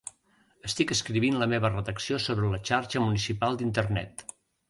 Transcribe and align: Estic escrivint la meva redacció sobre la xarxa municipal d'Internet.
Estic 0.67 0.93
escrivint 0.95 1.37
la 1.41 1.47
meva 1.51 1.71
redacció 1.75 2.19
sobre 2.25 2.49
la 2.53 2.61
xarxa 2.69 3.05
municipal 3.05 3.59
d'Internet. 3.61 4.25